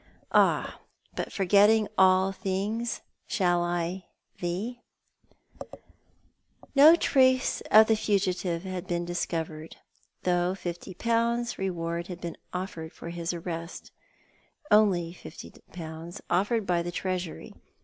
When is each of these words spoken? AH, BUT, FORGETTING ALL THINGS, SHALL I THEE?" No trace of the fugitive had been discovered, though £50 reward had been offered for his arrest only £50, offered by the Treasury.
AH, 0.31 0.79
BUT, 1.15 1.31
FORGETTING 1.31 1.87
ALL 1.95 2.31
THINGS, 2.31 3.01
SHALL 3.27 3.63
I 3.63 4.05
THEE?" 4.39 4.81
No 6.75 6.95
trace 6.95 7.61
of 7.69 7.85
the 7.85 7.95
fugitive 7.95 8.63
had 8.63 8.87
been 8.87 9.05
discovered, 9.05 9.77
though 10.23 10.53
£50 10.55 11.57
reward 11.59 12.07
had 12.07 12.19
been 12.19 12.37
offered 12.51 12.91
for 12.93 13.09
his 13.11 13.31
arrest 13.31 13.91
only 14.71 15.13
£50, 15.13 16.21
offered 16.31 16.65
by 16.65 16.81
the 16.81 16.91
Treasury. 16.91 17.53